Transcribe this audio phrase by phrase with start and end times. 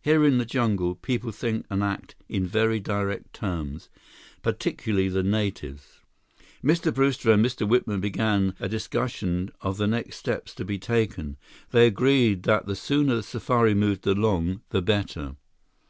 [0.00, 3.90] Here in the jungle, people think and act in very direct terms,
[4.40, 6.00] particularly the natives."
[6.64, 6.94] Mr.
[6.94, 7.68] Brewster and Mr.
[7.68, 11.36] Whitman began a discussion of the next steps to be taken.
[11.72, 15.36] They agreed that the sooner the safari moved along, the better.